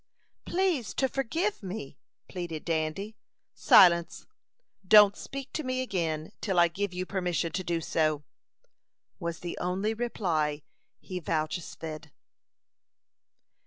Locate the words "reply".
9.93-10.63